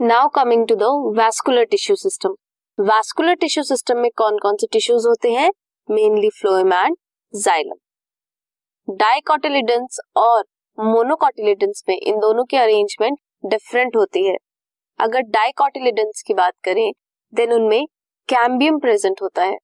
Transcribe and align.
Now 0.00 0.28
coming 0.28 0.66
to 0.68 0.74
the 0.74 0.82
vascular 1.18 1.64
tissue 1.64 1.94
system 1.96 2.34
vascular 2.78 3.34
tissue 3.34 3.62
system 3.64 3.98
में 3.98 4.10
कौन 4.16 4.38
कौन 4.38 4.56
से 4.56 4.66
टिश्यूज 4.72 5.06
होते 5.06 5.32
हैं? 5.32 5.48
Mainly 5.90 6.28
phloem 6.30 6.72
and 6.72 6.96
xylem 7.34 8.94
dicotyledons 8.94 9.98
और 10.16 10.44
मोनोकोटिलिडेंस 10.78 11.82
में 11.88 11.96
इन 11.96 12.20
दोनों 12.20 12.44
के 12.44 12.56
अरेंजमेंट 12.56 13.18
डिफरेंट 13.46 13.96
होती 13.96 14.26
है. 14.26 14.36
अगर 14.98 15.20
डाइकोटिलिडेंस 15.30 16.22
की 16.26 16.34
बात 16.34 16.54
करें 16.64 16.92
देन 17.32 17.52
उनमें 17.52 17.86
कैम्बियम 18.28 18.78
प्रेजेंट 18.78 19.22
होता 19.22 19.44
है. 19.44 19.58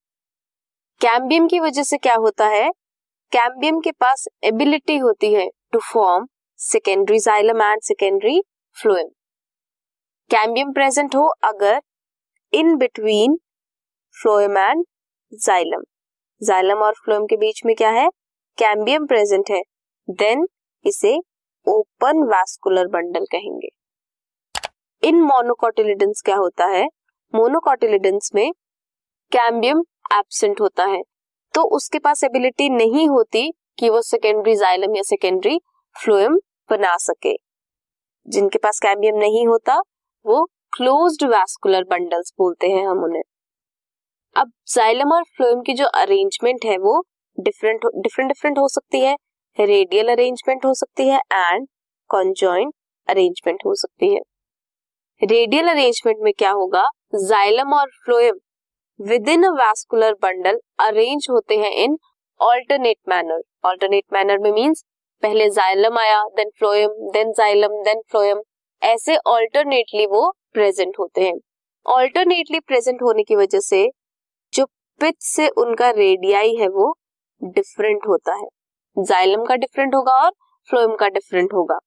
कैम्बियम 1.01 1.49
की 1.49 1.61
वजह 1.61 1.83
से 1.83 1.99
क्या 1.99 2.15
होता 2.17 2.49
है? 2.49 2.69
कैम्बियम 3.33 3.81
के 3.81 3.93
पास 3.93 4.29
एबिलिटी 4.45 4.99
होती 4.99 5.35
है 5.35 5.49
to 5.73 5.79
form 5.93 6.29
secondary 6.59 7.19
xylem 7.19 7.63
and 7.63 7.83
secondary 7.83 8.43
phloem 8.77 9.09
cambium 10.31 10.73
present 10.73 11.15
हो 11.17 11.27
अगर 11.45 11.81
in 12.53 12.77
between 12.77 13.35
phloem 14.23 14.57
and 14.59 14.85
xylem. 15.35 15.83
Xylem 16.43 16.79
और 16.79 16.95
फ्लोएम 16.95 17.27
के 17.27 17.37
बीच 17.37 17.61
में 17.67 17.75
क्या 17.77 17.91
है? 17.91 18.09
कैम्बियम 18.59 19.07
प्रेजेंट 19.07 19.51
है। 19.51 19.61
देन 20.11 20.47
इसे 20.85 21.19
ओपन 21.67 22.23
वैस्कुलर 22.23 22.87
बंडल 22.87 23.25
कहेंगे। 23.25 23.69
इन 25.03 25.21
मोनोकोटिलिडेंस 25.21 26.23
क्या 26.25 26.37
होता 26.37 26.67
है? 26.67 26.87
मोनोकोटिलिडेंस 27.35 28.31
में 28.35 28.53
कैम्बियम 29.33 29.85
एब्सेंट 30.15 30.61
होता 30.61 30.85
है। 30.85 31.03
तो 31.55 31.69
उसके 31.77 31.99
पास 31.99 32.25
एबिलिटी 32.25 32.69
नहीं 32.71 33.09
होती 33.09 33.51
कि 33.79 33.91
वो 33.91 34.03
सेकेंडरी 34.03 34.57
जाइलम 34.57 34.97
या 34.97 35.03
सेकेंडरी 35.03 35.59
फ्लोएम 35.97 36.41
बना 36.71 36.97
सके। 36.97 37.37
जिनके 38.29 38.59
पास 38.59 38.81
कैम्बियम 38.81 39.17
नहीं 39.17 39.47
होता 39.47 39.81
वो 40.25 40.45
क्लोज्ड 40.77 41.25
वैस्कुलर 41.29 41.85
बंडल्स 41.85 42.33
बोलते 42.39 42.67
हैं 42.67 42.87
हम 42.87 43.03
उन्हें। 43.05 43.23
अब 44.37 44.53
जाइलम 44.69 45.13
और 45.13 45.23
फ्लोएम 45.37 45.61
की 45.61 45.75
जो 45.75 45.87
अरेंजमेंट 46.01 46.65
है 46.65 46.77
वो 46.79 47.01
डिफरेंट 47.39 47.87
डिफरेंट 47.97 48.29
डिफरेंट 48.29 48.59
हो 48.59 48.69
सकती 48.69 49.01
है 49.01 49.17
रेडियल 49.59 50.09
अरेंजमेंट 50.09 50.65
हो 50.65 50.75
सकती 50.75 51.09
है 51.09 51.19
एंड 51.33 51.67
कॉन्जॉइंट 52.11 52.73
अरेंजमेंट 53.09 53.59
हो 53.67 53.75
सकती 53.75 54.15
है। 54.15 54.21
रेडियल 55.23 55.69
अरेंजमेंट 55.69 56.19
में 56.23 56.33
क्या 56.39 56.51
होगा? 56.51 56.89
जाइलम 57.15 57.73
और 57.75 57.91
phloem 58.05 58.39
within 59.29 59.47
vascular 59.51 60.15
bundle 60.23 60.59
arrange 60.81 61.27
होते 61.31 61.57
हैं 61.57 61.71
in 61.85 61.99
alternate 62.41 62.97
manner 63.09 63.43
alternate 63.65 64.05
manner 64.13 64.39
में 64.39 64.51
मीन्स 64.53 64.85
पहले 65.23 65.49
जाइलम 65.51 65.99
आया 65.99 66.23
then 66.37 66.51
phloem 66.59 67.11
then 67.13 67.33
xylem 67.33 67.83
then 67.83 68.01
phloem 68.11 68.41
ऐसे 68.83 69.17
ऑल्टरनेटली 69.27 70.07
वो 70.07 70.31
प्रेजेंट 70.53 70.95
होते 70.99 71.21
हैं। 71.21 71.35
ऑल्टरनेटली 71.87 72.61
प्रेजेंट 72.61 73.03
होने 73.03 73.23
की 73.23 73.37
वजह 73.37 73.61
से 73.61 73.89
जो 74.53 74.65
पिच 75.01 75.17
से 75.25 75.49
उनका 75.59 75.91
रेडियाई 75.91 76.55
है 76.57 76.69
वो 76.69 76.93
डिफरेंट 77.43 78.07
होता 78.09 78.35
है। 78.35 78.49
जाइलम 78.97 79.45
का 79.45 79.57
डिफरेंट 79.57 79.95
होगा 79.95 80.13
और 80.15 80.31
फ्लोएम 80.69 80.95
का 80.97 81.09
डिफरेंट 81.09 81.55
होगा। 81.55 81.79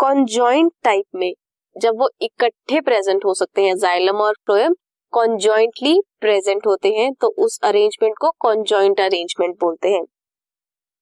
कॉन्जॉइंट 0.00 0.72
टाइप 0.84 1.04
में 1.14 1.32
जब 1.76 1.98
वो 2.00 2.08
इकट्ठे 2.20 2.80
प्रेजेंट 2.80 3.24
हो 3.24 3.34
सकते 3.34 3.62
हैं 3.62 3.76
जाइलम 3.76 4.16
और 4.16 4.34
फ्लोएम 4.46 4.74
कॉन्जॉइंटली 5.12 6.00
प्रेजेंट 6.20 6.66
होते 6.66 6.88
हैं 6.88 7.12
तो 7.14 7.28
उस 7.38 7.58
अरेंजमेंट 7.64 8.14
को 8.20 8.30
कॉन्जॉइंट 8.40 9.00
अरेंजमेंट 9.00 9.56
बोलते 9.60 9.88
हैं। 9.88 10.02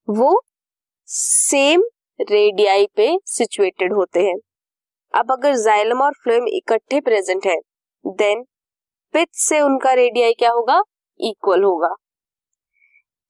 वो 0.09 0.41
सेम 1.09 1.83
रेडियाई 2.21 2.87
पे 2.97 3.17
सिचुएटेड 3.27 3.93
होते 3.93 4.21
हैं। 4.21 4.37
अब 5.15 5.31
अगर 5.33 5.55
जाइलम 5.57 6.01
और 6.03 6.13
फ्लोएम 6.23 6.47
इकट्ठे 6.49 7.01
प्रेजेंट 7.01 7.47
है 7.47 7.57
देन 8.05 8.43
पिच 9.15 9.29
से 9.39 9.61
उनका 9.61 9.93
रेडियाई 9.93 10.33
क्या 10.33 10.51
होगा? 10.51 10.81
इक्वल 11.21 11.63
होगा। 11.65 11.95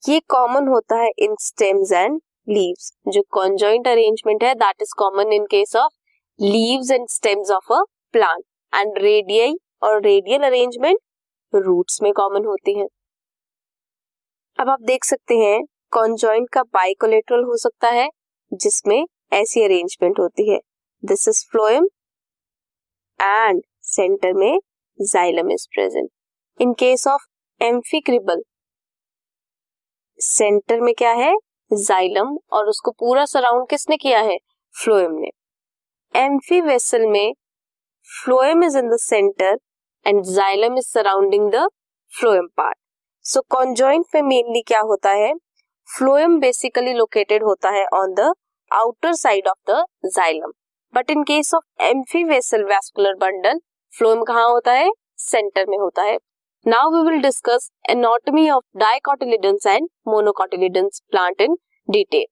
ये 0.02 0.20
कॉमन 0.30 0.68
होता 0.68 1.00
है 1.02 1.10
इन 1.18 1.34
स्टेम्स 1.40 1.92
एंड 1.92 2.20
लीव्स 2.48 2.92
जो 3.08 3.22
कॉन्जॉइंट 3.30 3.88
अरेंजमेंट 3.88 4.44
है 4.44 4.54
that 4.54 4.82
is 4.82 4.94
common 4.98 5.32
in 5.32 5.44
case 5.46 5.76
of 5.76 5.92
leaves 6.38 6.90
and 6.90 7.06
stems 7.10 7.50
of 7.50 7.72
a 7.72 7.82
plant 8.14 8.44
and 8.72 8.98
radii 8.98 9.54
और 9.82 10.02
रेडियल 10.02 10.42
अरेंजमेंट 10.42 10.98
रूट्स 11.52 12.02
में 12.02 12.12
कॉमन 12.12 12.44
होती 12.44 12.78
है। 12.78 12.86
अब 14.58 14.68
आप 14.70 14.82
देख 14.82 15.04
सकते 15.04 15.34
हैं 15.36 15.64
कॉन्जॉइंट 15.92 16.48
का 16.52 16.62
बाइकोलेटरल 16.74 17.44
हो 17.44 17.56
सकता 17.56 17.88
है, 17.90 18.08
जिसमें 18.52 19.04
ऐसी 19.32 19.64
अरेंजमेंट 19.64 20.20
होती 20.20 20.50
है। 20.50 20.58
This 21.04 21.28
is 21.28 21.44
phloem 21.50 21.86
and 23.20 23.62
centre 23.86 24.32
में 24.32 24.58
xylem 24.98 25.50
is 25.50 25.66
present 25.74 26.08
in 26.60 26.72
case 26.72 27.06
of 27.08 27.22
amphicribral 27.60 28.42
centre 30.20 30.80
में 30.80 30.94
क्या 30.94 31.12
है? 31.12 31.34
जाइलम 31.70 32.36
और 32.52 32.68
उसको 32.68 32.90
पूरा 32.90 33.24
सराउंड 33.24 33.68
किसने 33.68 33.96
किया 33.96 34.20
है? 34.20 34.36
फ्लोएम 34.74 35.12
ने. 35.12 35.30
एम्फी 36.14 36.60
वेसल 36.60 37.06
में 37.06 37.32
phloem 38.08 38.64
is 38.64 38.78
in 38.78 38.90
the 38.90 38.96
centre 39.00 39.58
and 40.06 40.22
xylem 40.24 40.78
is 40.78 40.88
surrounding 40.88 41.50
the 41.52 41.68
phloem 42.12 42.46
part 42.56 42.78
so 43.24 43.40
conjoint 43.50 44.06
में 44.14 44.22
मेनली 44.22 44.62
क्या 44.62 44.80
होता 44.80 45.10
है? 45.12 45.32
फ्लोएम 45.88 46.40
बेसिकली 46.40 46.92
लोकेटेड 46.92 47.42
होता 47.42 47.70
है 47.70 47.86
on 47.94 48.14
the 48.14 48.32
outer 48.70 49.14
side 49.14 49.48
of 49.48 49.70
the 49.70 49.84
xylem 50.06 50.52
but 50.94 51.10
in 51.10 51.22
case 51.22 51.50
of 51.54 51.84
amphivasal 52.24 52.64
vascular 52.64 53.14
bundle 53.20 53.60
phloem 53.92 54.22
कहाँ 54.22 54.48
होता 54.48 54.72
है? 54.72 54.90
Centre 55.18 55.64
में 55.68 55.78
होता 55.78 56.02
है। 56.02 56.18
Now 56.66 56.90
we 56.90 57.10
will 57.10 57.20
discuss 57.22 57.70
anatomy 57.90 58.48
of 58.50 58.78
dicotyledons 58.78 59.66
and 59.66 59.88
monocotyledons 60.08 61.00
plant 61.10 61.40
in 61.40 61.56
detail 61.88 62.24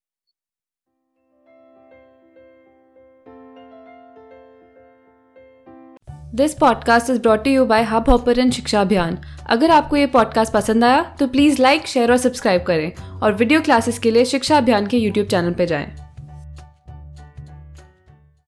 this 6.34 6.54
podcast 6.54 7.10
is 7.10 7.20
brought 7.20 7.46
you 7.46 7.64
by 7.64 7.82
Hub 7.82 8.08
Hopper 8.08 8.50
शिक्षा 8.50 8.80
अभियान 8.80 9.18
अगर 9.50 9.70
आपको 9.70 9.96
ये 9.96 10.06
पॉडकास्ट 10.06 10.52
पसंद 10.52 10.84
आया 10.84 11.02
तो 11.20 11.26
प्लीज़ 11.26 11.60
लाइक 11.62 11.86
शेयर 11.86 12.10
और 12.10 12.16
सब्सक्राइब 12.18 12.62
करें। 12.62 13.20
और 13.20 13.32
वीडियो 13.32 13.60
क्लासेस 13.60 13.98
के 13.98 14.10
लिए 14.10 14.24
शिक्षा 14.24 14.56
अभियान 14.58 14.86
के 14.86 14.96
यूट्यूब 14.96 15.26
चैनल 15.26 15.52
पर 15.52 15.64
जाएँ। 15.64 16.01